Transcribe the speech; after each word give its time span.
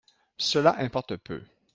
Cela 0.39 0.79
importe 0.79 1.15
peu. 1.17 1.43